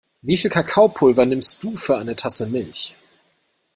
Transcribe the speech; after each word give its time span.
Wie 0.23 0.35
viel 0.35 0.49
Kakaopulver 0.49 1.27
nimmst 1.27 1.61
du 1.63 1.77
für 1.77 1.95
eine 1.99 2.15
Tasse 2.15 2.47
Milch? 2.49 2.95